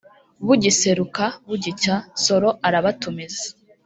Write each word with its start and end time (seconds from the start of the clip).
Bugiseruka 0.45 1.23
(bugicya) 1.47 1.95
Nsoro 2.15 2.49
arabatumiza 2.67 3.45